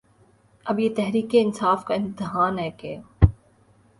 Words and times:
اب 0.65 0.79
یہ 0.79 0.93
تحریک 0.95 1.35
انصاف 1.39 1.83
کا 1.85 1.93
امتحان 1.93 2.57
ہے 2.59 2.69
کہ 2.77 2.95